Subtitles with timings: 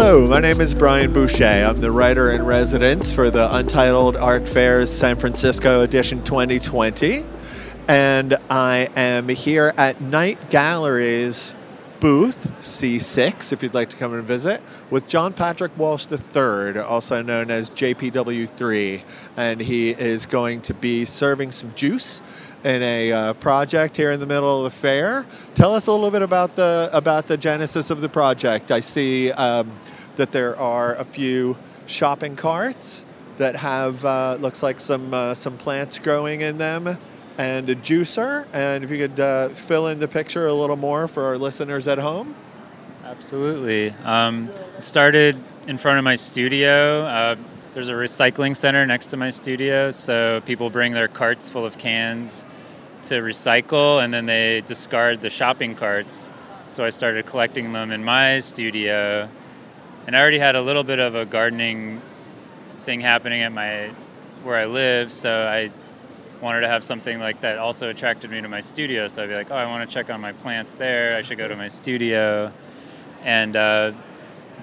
[0.00, 1.44] Hello, my name is Brian Boucher.
[1.44, 7.24] I'm the writer in residence for the Untitled Art Fairs San Francisco Edition 2020.
[7.88, 11.56] And I am here at Night Gallery's
[11.98, 17.20] booth, C6, if you'd like to come and visit, with John Patrick Walsh III, also
[17.20, 19.02] known as JPW3.
[19.36, 22.22] And he is going to be serving some juice
[22.64, 25.26] in a uh, project here in the middle of the fair.
[25.54, 28.72] Tell us a little bit about the about the genesis of the project.
[28.72, 29.70] I see um,
[30.16, 33.06] that there are a few shopping carts
[33.38, 36.98] that have uh, looks like some uh, some plants growing in them
[37.38, 38.46] and a juicer.
[38.52, 41.86] And if you could uh, fill in the picture a little more for our listeners
[41.86, 42.34] at home.
[43.04, 43.90] Absolutely.
[44.04, 47.36] Um, started in front of my studio.
[47.78, 51.78] There's a recycling center next to my studio, so people bring their carts full of
[51.78, 52.44] cans
[53.04, 56.32] to recycle and then they discard the shopping carts.
[56.66, 59.28] So I started collecting them in my studio.
[60.08, 62.02] And I already had a little bit of a gardening
[62.80, 63.92] thing happening at my
[64.42, 65.70] where I live, so I
[66.42, 69.06] wanted to have something like that also attracted me to my studio.
[69.06, 71.16] So I'd be like, oh, I want to check on my plants there.
[71.16, 72.52] I should go to my studio.
[73.22, 73.92] And uh,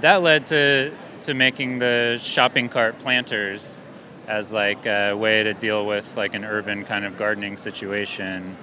[0.01, 3.81] that led to to making the shopping cart planters
[4.27, 8.57] as like a way to deal with like an urban kind of gardening situation.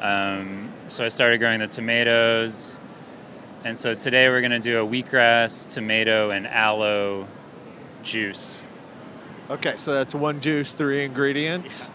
[0.00, 2.78] Um, so I started growing the tomatoes,
[3.64, 7.26] and so today we're going to do a wheatgrass, tomato, and aloe
[8.02, 8.66] juice.
[9.50, 11.90] Okay, so that's one juice, three ingredients.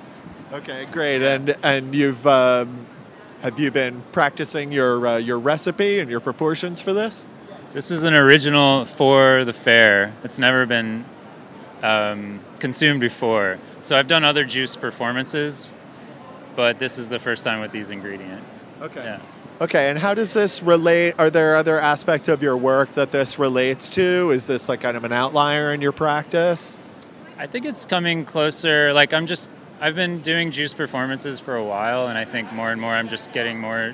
[0.51, 0.57] Yeah.
[0.57, 1.21] Okay, great.
[1.21, 2.88] And and you've um,
[3.41, 7.23] have you been practicing your uh, your recipe and your proportions for this?
[7.72, 10.12] This is an original for the fair.
[10.23, 11.06] It's never been
[11.84, 13.59] um, consumed before.
[13.81, 15.78] So I've done other juice performances,
[16.56, 18.67] but this is the first time with these ingredients.
[18.81, 19.03] Okay.
[19.03, 19.22] Yeah.
[19.62, 21.14] Okay, and how does this relate?
[21.20, 24.31] Are there other aspects of your work that this relates to?
[24.31, 26.79] Is this like kind of an outlier in your practice?
[27.38, 28.94] I think it's coming closer.
[28.94, 32.72] Like I'm just, I've been doing juice performances for a while, and I think more
[32.72, 33.94] and more I'm just getting more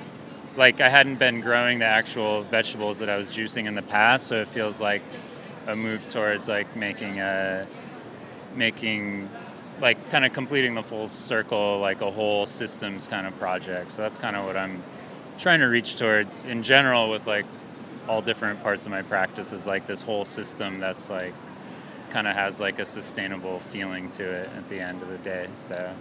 [0.56, 4.26] like I hadn't been growing the actual vegetables that I was juicing in the past,
[4.26, 5.02] so it feels like
[5.66, 7.66] a move towards like making a
[8.54, 9.28] making
[9.80, 13.92] like kind of completing the full circle, like a whole systems kind of project.
[13.92, 14.82] So that's kind of what I'm
[15.38, 17.44] trying to reach towards in general with like
[18.08, 21.34] all different parts of my practice is like this whole system that's like
[22.08, 25.48] kind of has like a sustainable feeling to it at the end of the day.
[25.52, 25.92] So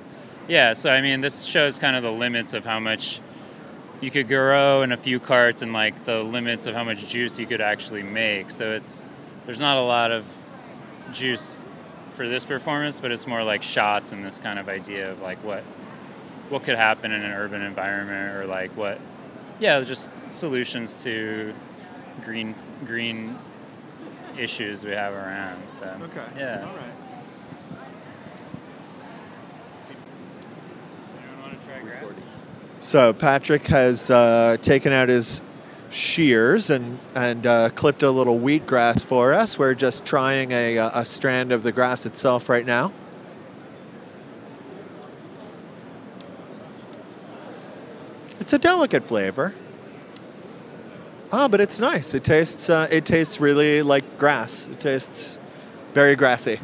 [0.47, 3.19] yeah, so I mean this shows kind of the limits of how much
[4.01, 7.39] you could grow in a few carts and like the limits of how much juice
[7.39, 8.51] you could actually make.
[8.51, 9.11] So it's
[9.45, 10.27] there's not a lot of
[11.11, 11.63] juice
[12.09, 15.43] for this performance, but it's more like shots and this kind of idea of like
[15.43, 15.63] what
[16.49, 18.99] what could happen in an urban environment or like what
[19.59, 21.53] yeah, just solutions to
[22.21, 22.55] green
[22.85, 23.37] green
[24.37, 25.61] issues we have around.
[25.69, 26.25] So okay.
[26.37, 26.65] yeah.
[26.67, 27.04] All right.
[32.85, 35.41] So Patrick has uh, taken out his
[35.89, 39.57] shears and and uh, clipped a little wheatgrass for us.
[39.57, 42.93] We're just trying a, a strand of the grass itself right now.
[48.39, 49.55] It's a delicate flavor.
[51.31, 52.13] Ah, but it's nice.
[52.13, 54.67] It tastes uh, it tastes really like grass.
[54.67, 55.39] It tastes
[55.95, 56.59] very grassy.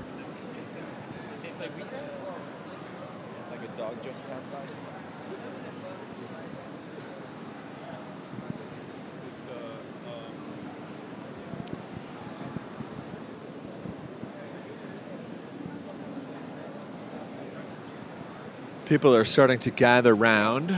[18.92, 20.78] People are starting to gather round.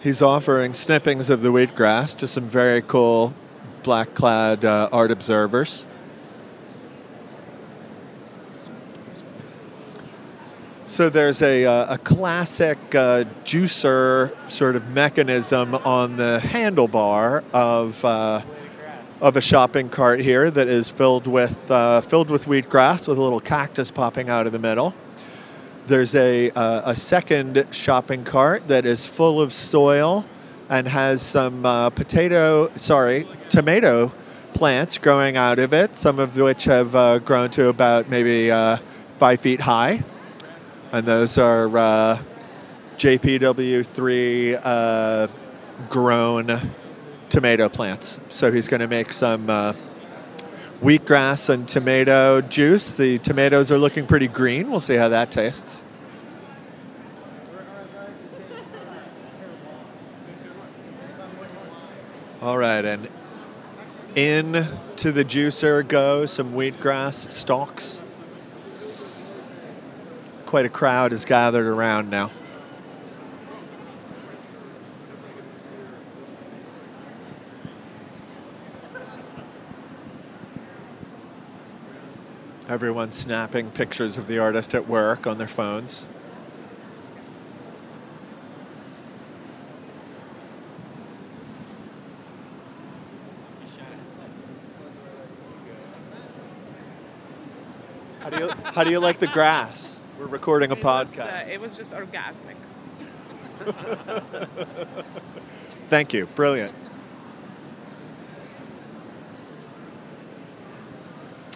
[0.00, 3.34] He's offering snippings of the wheatgrass to some very cool
[3.82, 5.86] black clad uh, art observers.
[10.86, 18.02] So there's a, uh, a classic uh, juicer sort of mechanism on the handlebar of,
[18.06, 18.40] uh,
[19.20, 23.20] of a shopping cart here that is filled with, uh, filled with wheatgrass with a
[23.20, 24.94] little cactus popping out of the middle.
[25.86, 30.26] There's a, uh, a second shopping cart that is full of soil
[30.68, 34.10] and has some uh, potato, sorry, tomato
[34.52, 38.78] plants growing out of it, some of which have uh, grown to about maybe uh,
[39.18, 40.02] five feet high.
[40.90, 42.18] And those are uh,
[42.96, 45.28] JPW3 uh,
[45.88, 46.72] grown
[47.28, 48.18] tomato plants.
[48.28, 49.48] So he's going to make some
[50.86, 52.92] wheatgrass and tomato juice.
[52.92, 54.70] The tomatoes are looking pretty green.
[54.70, 55.82] We'll see how that tastes.
[62.40, 63.08] All right, and
[64.14, 64.68] In
[64.98, 68.00] to the juicer go some wheatgrass stalks.
[70.46, 72.30] Quite a crowd is gathered around now.
[82.76, 86.06] Everyone's snapping pictures of the artist at work on their phones.
[98.20, 99.96] How do you how do you like the grass?
[100.18, 101.48] We're recording a It was, uh, podcast.
[101.48, 102.56] it was just orgasmic.
[105.88, 106.26] Thank you.
[106.26, 106.74] Brilliant.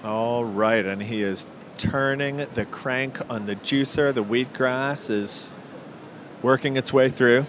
[0.03, 4.15] All right, and he is turning the crank on the juicer.
[4.15, 5.53] The wheatgrass is
[6.41, 7.45] working its way through.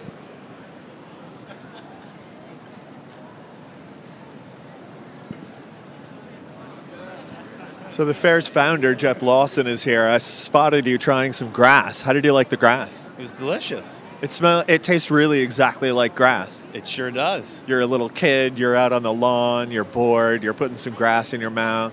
[7.88, 10.06] So the fair's founder, Jeff Lawson, is here.
[10.06, 12.00] I spotted you trying some grass.
[12.00, 13.10] How did you like the grass?
[13.18, 14.02] It was delicious.
[14.22, 14.64] It smell.
[14.68, 16.62] It tastes really exactly like grass.
[16.72, 17.62] It sure does.
[17.66, 18.58] You're a little kid.
[18.58, 19.70] You're out on the lawn.
[19.70, 20.42] You're bored.
[20.42, 21.92] You're putting some grass in your mouth.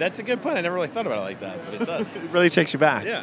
[0.00, 0.56] That's a good point.
[0.56, 2.16] I never really thought about it like that, but it does.
[2.24, 3.04] It really takes you back.
[3.04, 3.22] yeah.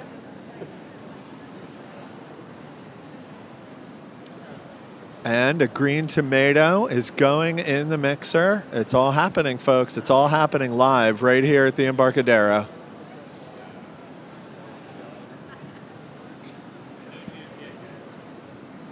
[5.25, 8.63] And a green tomato is going in the mixer.
[8.71, 9.97] It's all happening, folks.
[9.97, 12.67] It's all happening live right here at the Embarcadero.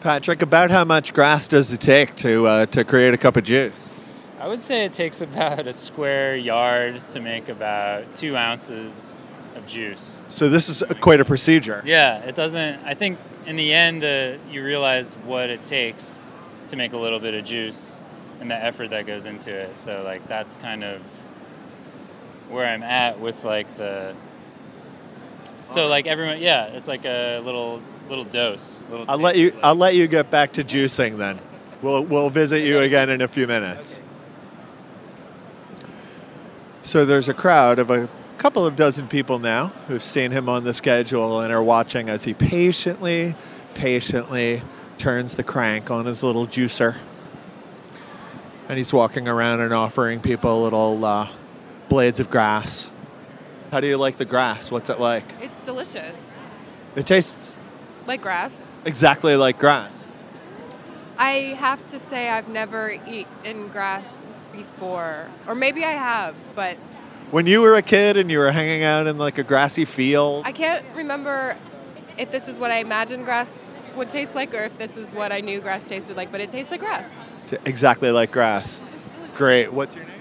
[0.01, 3.43] Patrick, about how much grass does it take to uh, to create a cup of
[3.43, 3.94] juice?
[4.45, 9.25] I would say it takes about a square yard to make about two ounces
[9.55, 10.23] of juice.
[10.27, 11.81] So this is quite a procedure.
[11.83, 12.79] Yeah, it doesn't.
[12.85, 16.29] I think in the end, uh, you realize what it takes
[16.67, 18.03] to make a little bit of juice
[18.39, 19.77] and the effort that goes into it.
[19.77, 21.01] So like that's kind of
[22.47, 24.13] where I'm at with like the.
[25.63, 28.83] So like everyone, yeah, it's like a little little dose.
[28.91, 29.53] Little I'll let you.
[29.63, 31.39] I'll let you get back to juicing then.
[31.81, 34.03] We'll we'll visit you again in a few minutes.
[36.85, 40.65] So there's a crowd of a couple of dozen people now who've seen him on
[40.65, 43.33] the schedule and are watching as he patiently,
[43.73, 44.61] patiently
[44.99, 46.95] turns the crank on his little juicer.
[48.69, 51.27] And he's walking around and offering people little uh,
[51.89, 52.93] blades of grass.
[53.71, 54.69] How do you like the grass?
[54.69, 55.23] What's it like?
[55.41, 56.39] It's delicious.
[56.95, 57.57] It tastes
[58.05, 58.67] Like grass.
[58.85, 59.91] exactly like grass.
[61.17, 64.23] I have to say I've never eaten grass
[64.55, 65.27] before.
[65.47, 66.77] Or maybe I have, but
[67.31, 70.43] When you were a kid and you were hanging out in like a grassy field,
[70.45, 71.57] I can't remember
[72.17, 73.63] if this is what I imagined grass
[73.95, 76.49] would taste like or if this is what I knew grass tasted like, but it
[76.49, 77.17] tastes like grass.
[77.65, 78.81] exactly like grass.
[79.35, 79.71] Great.
[79.73, 80.13] What's your name?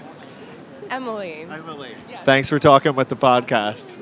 [0.89, 1.41] Emily.
[1.49, 1.95] Emily.
[2.23, 3.97] Thanks for talking with the podcast.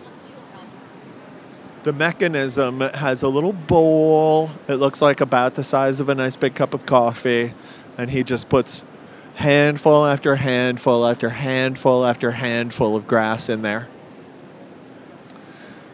[1.83, 4.51] The mechanism has a little bowl.
[4.68, 7.53] It looks like about the size of a nice big cup of coffee.
[7.97, 8.86] And he just puts
[9.35, 13.88] handful after handful after handful after handful of grass in there.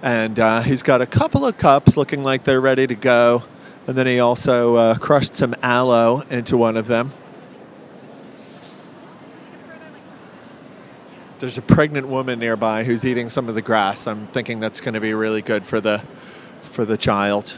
[0.02, 3.44] And uh, he's got a couple of cups looking like they're ready to go.
[3.88, 7.12] And then he also uh, crushed some aloe into one of them.
[11.40, 14.08] There's a pregnant woman nearby who's eating some of the grass.
[14.08, 16.04] I'm thinking that's going to be really good for the
[16.62, 17.58] for the child.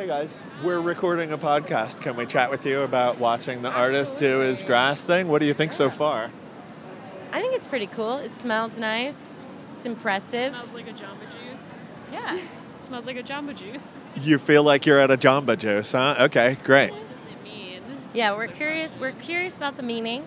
[0.00, 2.00] Hey guys, we're recording a podcast.
[2.00, 5.28] Can we chat with you about watching the artist do his grass thing?
[5.28, 6.30] What do you think so far?
[7.32, 8.16] I think it's pretty cool.
[8.16, 9.44] It smells nice.
[9.74, 10.54] It's impressive.
[10.54, 11.76] smells like a Jamba Juice.
[12.10, 12.34] Yeah.
[12.34, 13.86] It smells like a Jamba Juice.
[14.22, 16.14] You feel like you're at a Jamba Juice, huh?
[16.18, 16.92] Okay, great.
[16.92, 17.82] What does it mean?
[18.14, 18.90] Yeah, we're curious.
[18.98, 20.26] We're curious about the meaning,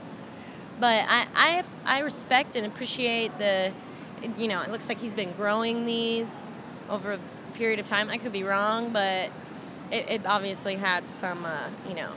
[0.79, 3.73] but I, I, I respect and appreciate the,
[4.37, 6.51] you know, it looks like he's been growing these
[6.91, 7.19] over a
[7.55, 8.11] period of time.
[8.11, 9.31] I could be wrong, but
[9.93, 12.11] it, it obviously had some, uh, you know,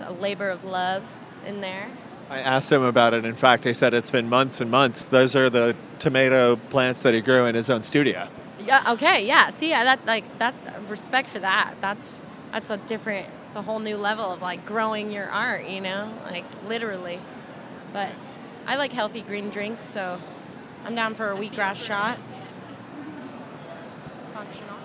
[0.00, 1.10] a labor of love
[1.46, 1.88] in there.
[2.28, 3.24] I asked him about it.
[3.24, 5.06] In fact, he said it's been months and months.
[5.06, 8.28] Those are the tomato plants that he grew in his own studio.
[8.60, 8.92] Yeah.
[8.92, 9.26] Okay.
[9.26, 9.50] Yeah.
[9.50, 10.54] See, yeah, that like that
[10.88, 11.74] respect for that.
[11.80, 13.28] That's that's a different.
[13.46, 15.66] It's a whole new level of like growing your art.
[15.66, 17.20] You know, like literally.
[17.92, 18.10] But
[18.66, 20.20] I like healthy green drinks, so
[20.84, 22.18] I'm down for a wheatgrass shot.
[24.34, 24.76] Functional.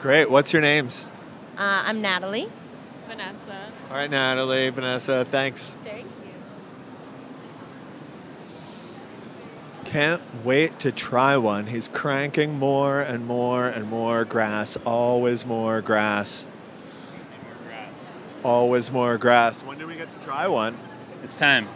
[0.00, 0.28] Great.
[0.28, 1.10] What's your names?
[1.56, 2.48] Uh, I'm Natalie.
[3.08, 3.56] Vanessa.
[3.90, 5.78] All right, Natalie, Vanessa, thanks.
[5.84, 6.10] Thank you.
[9.84, 11.68] Can't wait to try one.
[11.68, 16.46] He's cranking more and more and more grass, always more grass.
[18.42, 19.62] Always more grass.
[19.62, 20.76] When do we get to try one?
[21.22, 21.68] It's time.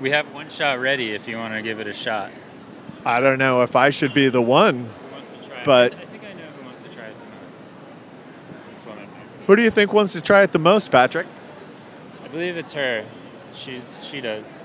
[0.00, 2.30] We have one shot ready if you want to give it a shot.
[3.04, 4.86] I don't know if I should be the one.
[4.86, 8.56] Who wants to try But- I think I know who wants to try it the
[8.56, 8.66] most.
[8.68, 9.04] This is one of
[9.46, 11.26] Who do you think wants to try it the most, Patrick?
[12.24, 13.04] I believe it's her.
[13.54, 14.64] She's she does.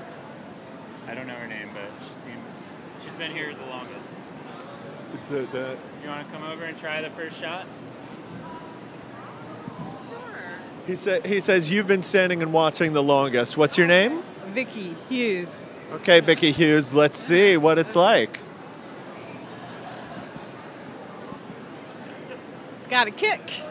[1.08, 4.10] I don't know her name, but she seems she's been here the longest.
[5.30, 7.66] The, the, You want to come over and try the first shot?
[10.08, 10.18] Sure.
[10.88, 13.58] He, sa- he says you've been standing and watching the longest.
[13.58, 14.24] What's your name?
[14.48, 15.66] Vicky Hughes.
[15.94, 18.40] Okay, Vicky Hughes, let's see what it's like.
[22.72, 23.62] It's got a kick.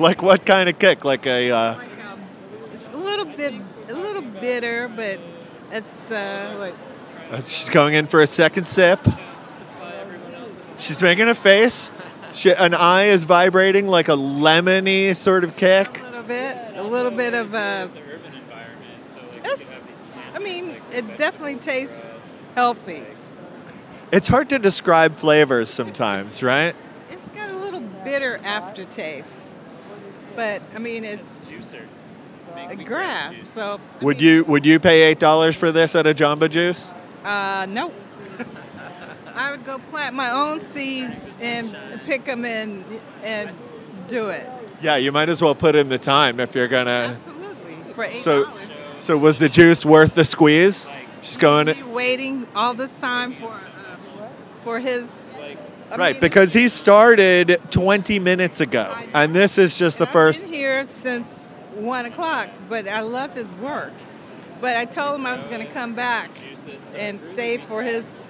[0.00, 1.04] Like what kind of kick?
[1.04, 1.50] Like a.
[1.50, 2.20] Uh, Like, um,
[2.64, 3.52] it's a little bit,
[3.88, 5.20] a little bitter, but
[5.70, 6.74] it's uh, like
[7.30, 9.06] Uh, She's going in for a second sip.
[10.78, 11.92] She's making a face.
[12.32, 16.00] She, an eye is vibrating like a lemony sort of kick.
[16.00, 19.80] a little bit, a little bit of uh, The urban environment, so like It's-
[20.34, 22.08] I mean, it definitely tastes
[22.54, 23.02] healthy.
[24.12, 26.74] It's hard to describe flavors sometimes, right?
[27.10, 29.39] It's got a little bitter aftertaste,
[30.36, 31.82] but I mean, it's juicer.
[32.56, 35.94] It's a grass, so I Would mean, you would you pay eight dollars for this
[35.94, 36.90] at a Jamba Juice?
[37.24, 37.94] Uh, nope.
[39.34, 42.84] I would go plant my own seeds and pick them and
[43.22, 43.50] and
[44.08, 44.46] do it.
[44.82, 47.16] Yeah, you might as well put in the time if you're gonna.
[47.16, 47.74] Absolutely.
[47.94, 48.60] For eight So, dollars.
[48.98, 50.88] so was the juice worth the squeeze?
[51.22, 51.66] She's going.
[51.66, 54.28] Be waiting all this time for uh,
[54.62, 55.29] for his.
[55.90, 60.12] I Right, mean, because he started 20 minutes ago, and this is just the I've
[60.12, 60.42] first.
[60.44, 63.92] been here since one o'clock, but I love his work.
[64.60, 66.30] But I told him I was going to come back
[66.94, 68.22] and stay for his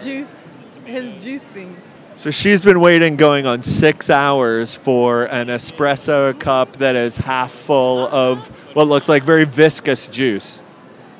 [0.00, 1.74] juice, his juicing.
[2.14, 7.52] So she's been waiting going on six hours for an espresso cup that is half
[7.52, 10.62] full of what looks like very viscous juice.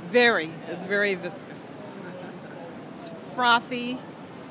[0.08, 1.82] Very, it's very viscous.
[2.94, 3.99] It's frothy,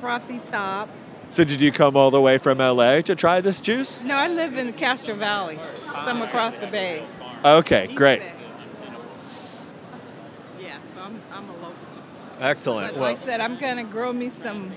[0.00, 0.88] frothy top.
[1.30, 4.02] So did you come all the way from LA to try this juice?
[4.02, 5.58] No, I live in Castro Valley,
[6.04, 7.04] some across the bay.
[7.44, 8.20] Okay, great.
[8.20, 8.32] Bay.
[10.60, 11.74] Yeah, so I'm, I'm a local.
[12.40, 12.88] Excellent.
[12.92, 14.72] But Well, like I said, I'm gonna grow me some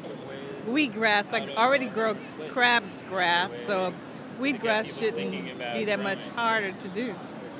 [0.67, 1.33] wheatgrass.
[1.33, 2.15] I already grow
[2.49, 3.93] crabgrass, so
[4.39, 5.31] wheatgrass shouldn't
[5.73, 7.15] be that much harder to do.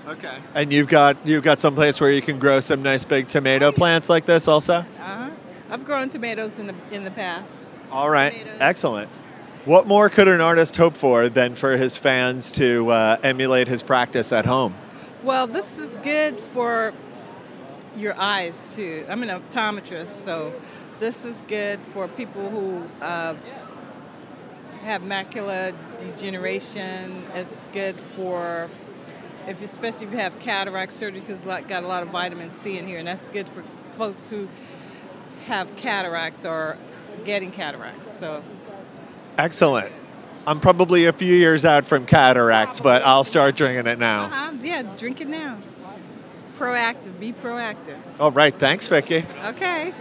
[0.08, 0.38] okay.
[0.56, 3.72] And you've got you've got some place where you can grow some nice big tomato
[3.72, 4.80] plants like this also?
[4.80, 5.30] Uh-huh.
[5.70, 7.54] I've grown tomatoes in the in the past.
[7.92, 8.32] All right.
[8.32, 8.58] Tomatoes.
[8.62, 9.10] Excellent.
[9.66, 13.84] What more could an artist hope for than for his fans to uh, emulate his
[13.84, 14.74] practice at home?
[15.24, 16.94] Well, this is good for
[17.96, 19.06] your eyes too.
[19.10, 20.54] I'm an optometrist, so
[21.00, 23.36] this is good for people who uh,
[24.82, 27.26] have macular degeneration.
[27.34, 28.70] It's good for
[29.48, 32.78] if especially if you have cataract surgery because it's got a lot of vitamin C
[32.78, 34.48] in here, and that's good for folks who
[35.48, 36.78] have cataracts or
[37.26, 38.10] getting cataracts.
[38.10, 38.44] So
[39.38, 39.92] Excellent.
[40.48, 44.26] I'm probably a few years out from cataracts, but I'll start drinking it now.
[44.26, 45.60] uh-huh, yeah, drink it now.
[46.58, 47.98] Proactive, be proactive.
[48.20, 48.54] All right.
[48.54, 49.26] Thanks, Vicky.
[49.46, 49.94] Okay.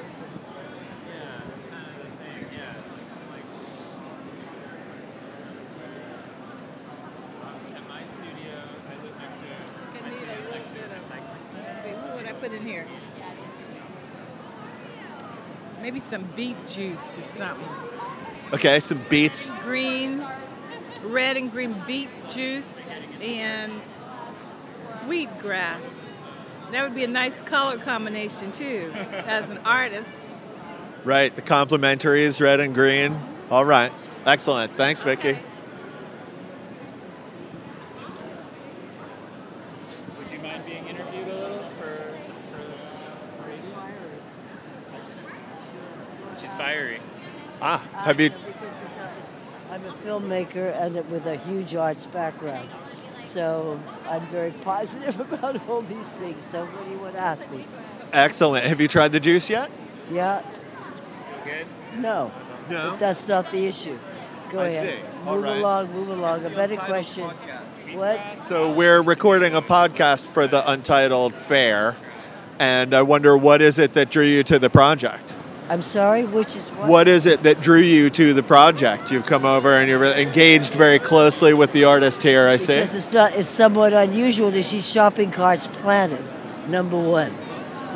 [7.75, 8.57] At my studio,
[8.89, 9.45] I live next to
[10.03, 11.77] my studio is next to a recycling center.
[11.81, 12.87] Okay, what would I put in here?
[15.89, 17.67] Maybe some beet juice or something.
[18.53, 19.53] Okay, some beets.
[19.63, 20.23] Green,
[21.03, 22.91] red and green beet juice
[23.23, 23.73] and
[25.07, 26.11] wheatgrass.
[26.73, 28.93] That would be a nice color combination too,
[29.27, 30.11] as an artist.
[31.05, 31.35] Right.
[31.35, 33.19] The complementary is red and green.
[33.51, 33.91] All right.
[34.27, 34.77] Excellent.
[34.77, 35.39] Thanks, Vicky.
[40.19, 42.13] Would you mind being interviewed a little for,
[42.53, 43.89] for radio?
[46.41, 47.01] She's fiery.
[47.61, 48.31] Ah, have you?
[49.71, 52.71] I'm a filmmaker and with a huge arts background.
[53.21, 56.43] So I'm very positive about all these things.
[56.43, 57.67] So what do you want to ask me?
[58.15, 58.65] Excellent.
[58.65, 59.71] Have you tried the juice yet?
[60.11, 60.43] Yeah?
[61.45, 61.67] Good?
[61.99, 62.33] No.
[62.71, 62.93] No.
[62.93, 63.99] But that's not the issue.
[64.49, 65.01] Go I ahead.
[65.01, 65.25] see.
[65.31, 65.59] Move right.
[65.59, 66.47] along, move along.
[66.47, 67.29] A better question.
[67.93, 68.39] What?
[68.39, 71.95] So we're recording a podcast for the Untitled Fair,
[72.59, 75.35] and I wonder what is it that drew you to the project?
[75.71, 76.89] I'm sorry, which is what?
[76.89, 79.11] What is it that drew you to the project?
[79.11, 82.49] You've come over and you're engaged very closely with the artist here.
[82.49, 82.77] I see.
[82.77, 86.25] Because it's, not, it's somewhat unusual to see shopping carts planted,
[86.69, 87.35] number one.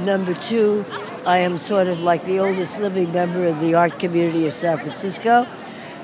[0.04, 0.84] Number two,
[1.24, 4.76] I am sort of like the oldest living member of the art community of San
[4.78, 5.46] Francisco.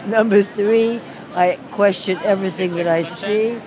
[0.06, 1.02] Number three,
[1.34, 3.60] I question everything that I see.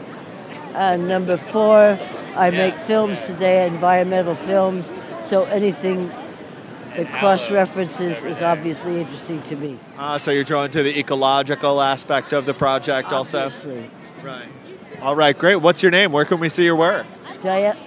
[0.73, 1.99] Uh, number four,
[2.35, 4.93] I make films today, environmental films.
[5.21, 6.09] So anything
[6.95, 9.79] that cross references is obviously interesting to me.
[9.97, 13.45] Uh, so you're drawn to the ecological aspect of the project also?
[13.45, 13.89] Obviously.
[14.23, 14.47] Right.
[15.01, 15.55] All right, great.
[15.57, 16.11] What's your name?
[16.11, 17.05] Where can we see your work?
[17.39, 17.77] Diane,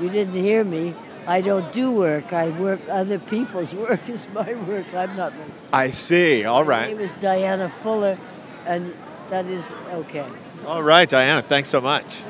[0.00, 0.94] you didn't hear me.
[1.26, 2.32] I don't do work.
[2.32, 2.80] I work.
[2.90, 4.92] Other people's work is my work.
[4.94, 5.32] I'm not.
[5.72, 6.44] I see.
[6.44, 6.82] All right.
[6.82, 8.18] My name is Diana Fuller,
[8.66, 8.94] and
[9.30, 10.28] that is okay.
[10.66, 12.22] All right, Diana, thanks so much.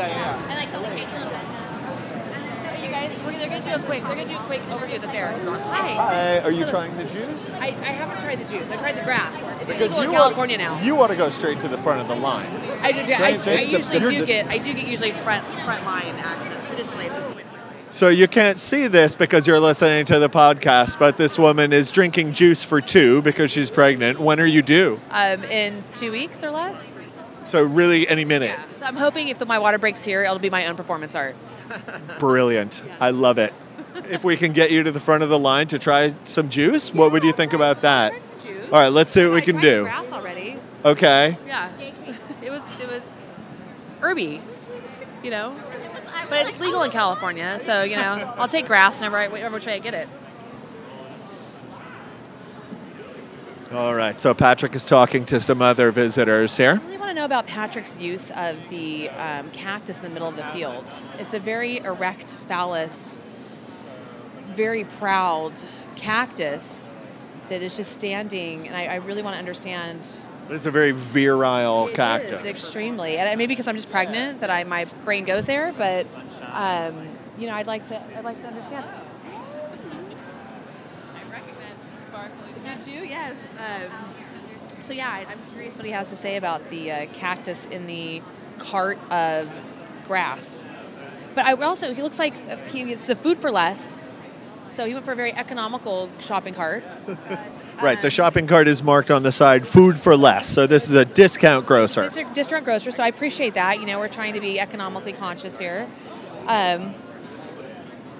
[0.00, 2.84] I like the location a little bit.
[2.84, 4.02] You guys, we're, they're gonna do a quick.
[4.02, 5.32] They're gonna do a quick overview of the fair.
[5.32, 5.94] Hi.
[5.94, 7.58] Hi, are you trying the juice?
[7.60, 8.70] I, I haven't tried the juice.
[8.70, 9.36] I tried the grass.
[9.56, 10.84] It's Because legal in you California want, now.
[10.86, 12.46] You want to go straight to the front of the line.
[12.82, 13.00] I do.
[13.00, 14.46] I, Right, I that's the- usually do the- get.
[14.46, 17.46] I do get usually front front line access traditionally at this point.
[17.90, 21.90] So you can't see this because you're listening to the podcast, but this woman is
[21.90, 24.18] drinking juice for two because she's pregnant.
[24.20, 25.00] When are you due?
[25.10, 26.97] Um, in two weeks or less.
[27.48, 28.58] So really, any minute.
[28.76, 31.34] So I'm hoping if the, my water breaks here, it'll be my own performance art.
[32.18, 32.84] Brilliant.
[33.00, 33.54] I love it.
[34.10, 36.92] If we can get you to the front of the line to try some juice,
[36.92, 38.12] what would you think about that?
[38.70, 39.84] All right, let's see what we can do.
[39.84, 40.58] Grass already.
[40.84, 41.38] Okay.
[41.46, 41.70] Yeah.
[42.40, 43.02] It was it was
[44.00, 44.40] herby,
[45.22, 45.54] you know.
[46.30, 49.76] But it's legal in California, so you know I'll take grass whenever I whenever try
[49.76, 50.08] to get it.
[53.70, 54.18] All right.
[54.18, 56.80] So Patrick is talking to some other visitors here.
[57.08, 60.36] I want to know about Patrick's use of the um, cactus in the middle of
[60.36, 60.92] the field.
[61.18, 63.22] It's a very erect phallus,
[64.48, 65.54] very proud
[65.96, 66.92] cactus
[67.48, 70.06] that is just standing, and I, I really want to understand.
[70.48, 72.40] But it's a very virile It cactus.
[72.40, 76.06] is, extremely, and maybe because I'm just pregnant that I my brain goes there, but
[76.52, 78.84] um, you know I'd like to I'd like to understand.
[81.14, 82.62] I recognize the sparkling.
[82.62, 83.00] Did you?
[83.04, 83.34] Yes.
[83.58, 84.17] Um,
[84.88, 88.22] so yeah, I'm curious what he has to say about the uh, cactus in the
[88.58, 89.46] cart of
[90.06, 90.64] grass.
[91.34, 92.32] But I also he looks like
[92.68, 94.10] he, it's the food for less.
[94.70, 96.82] So he went for a very economical shopping cart.
[97.80, 98.00] Right.
[98.00, 101.04] The shopping cart is marked on the side "food for less." So this is a
[101.04, 102.08] discount grocer.
[102.34, 103.78] District grocer, so I appreciate that.
[103.78, 105.86] You know, we're trying to be economically conscious here.
[106.48, 106.92] Um,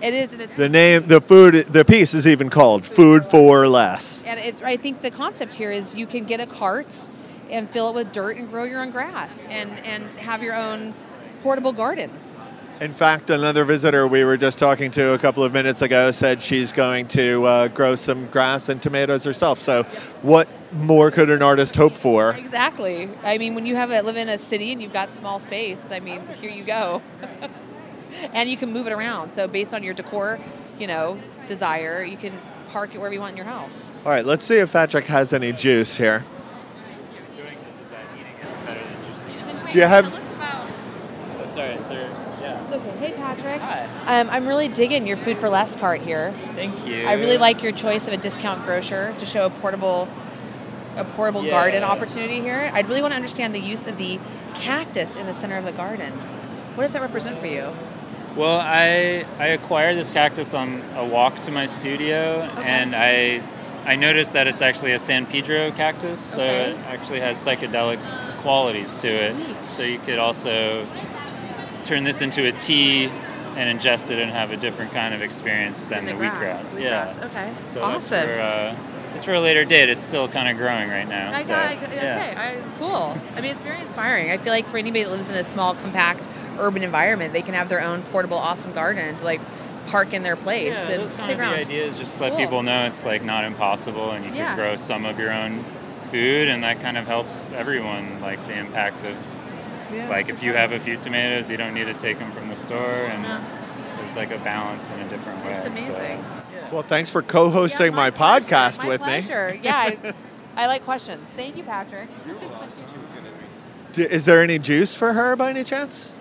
[0.02, 3.66] it is, and it's, The name, the food, the piece is even called "Food for
[3.68, 7.08] Less." and it's, I think the concept here is you can get a cart
[7.50, 10.94] and fill it with dirt and grow your own grass and, and have your own
[11.40, 12.10] portable garden.
[12.80, 16.40] In fact, another visitor we were just talking to a couple of minutes ago said
[16.40, 19.60] she's going to uh, grow some grass and tomatoes herself.
[19.60, 19.82] So,
[20.22, 22.30] what more could an artist hope for?
[22.34, 23.10] Exactly.
[23.24, 25.90] I mean, when you have a, live in a city and you've got small space,
[25.90, 27.02] I mean, here you go.
[28.32, 29.30] and you can move it around.
[29.30, 30.38] So based on your decor,
[30.78, 32.32] you know, desire, you can
[32.70, 33.86] park it wherever you want in your house.
[34.04, 36.22] All right, let's see if Patrick has any juice here.
[39.70, 40.06] Do you have?
[40.06, 42.10] Oh, sorry, third.
[42.40, 42.62] Yeah.
[42.62, 42.96] It's okay.
[42.98, 43.60] Hey, Patrick.
[43.60, 44.20] Hi.
[44.20, 46.32] Um, I'm really digging your food for less cart here.
[46.54, 47.04] Thank you.
[47.04, 50.08] I really like your choice of a discount grocer to show a portable,
[50.96, 51.50] a portable Yeah.
[51.50, 52.70] garden opportunity here.
[52.72, 54.18] I'd really want to understand the use of the
[54.54, 56.12] cactus in the center of the garden.
[56.74, 57.68] What does that represent for you?
[58.38, 63.42] Well, I I acquired this cactus on a walk to my studio, and I
[63.84, 66.70] I noticed that it's actually a San Pedro cactus, so Okay.
[66.70, 67.98] it actually has psychedelic
[68.42, 69.64] qualities to it.
[69.64, 70.86] So you could also
[71.82, 73.10] turn this into a tea
[73.56, 76.80] and ingest it and have a different kind of experience than the, wheatgrass.
[76.80, 77.08] Yeah.
[77.08, 77.52] Wheatgrass, Okay.
[77.62, 78.24] So awesome.
[78.28, 78.76] for, uh,
[79.14, 79.88] it's for a later date.
[79.88, 81.32] It's still kind of growing right now.
[81.32, 82.30] I so, got, I yeah.
[82.30, 83.18] okay, I, cool.
[83.34, 84.30] I mean, it's very inspiring.
[84.30, 87.54] I feel like for anybody that lives in a small, compact, urban environment, they can
[87.54, 89.40] have their own portable, awesome garden to like
[89.86, 91.54] park in their place Yeah, and those kind take of the around.
[91.54, 91.98] ideas.
[91.98, 92.38] Just let Cool.
[92.40, 94.48] people know it's like not impossible, and you Yeah.
[94.48, 95.64] can grow some of your own
[96.10, 98.20] food, and that kind of helps everyone.
[98.20, 99.16] Like the impact of,
[100.10, 102.56] like if you have a few tomatoes, you don't need to take them from the
[102.56, 103.40] store, and Yeah.
[103.98, 105.52] there's like a balance in a different way.
[105.64, 106.24] It's so- amazing.
[106.70, 109.06] Well, thanks for co-hosting Yeah, my, pleasure, podcast my with me.
[109.22, 109.56] pleasure.
[109.62, 109.98] Yeah, I,
[110.56, 111.30] I like questions.
[111.34, 112.08] Thank you, Patrick.
[113.92, 116.12] D- Is there any juice for her by any chance?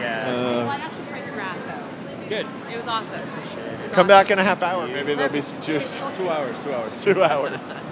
[0.00, 0.26] Yeah.
[0.26, 2.28] Uh, well, I actually tried your grass though.
[2.28, 2.46] Good.
[2.72, 3.20] It was awesome.
[3.20, 3.26] It
[3.82, 4.08] was come awesome.
[4.08, 4.86] back in a half hour.
[4.88, 6.02] Maybe there'll be some juice.
[6.16, 6.92] Two hours, two hours.
[7.04, 7.58] Two hours.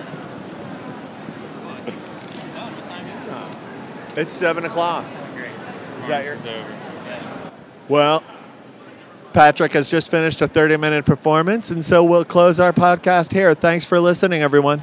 [4.17, 5.05] It's seven o'clock.
[5.35, 5.51] Great.
[5.99, 6.45] Is that your- is.
[6.45, 7.51] Yeah.
[7.89, 8.25] Well,
[9.33, 13.55] Patrick has just finished a 30 minute performance, and so we'll close our podcast here.
[13.55, 14.81] Thanks for listening, everyone.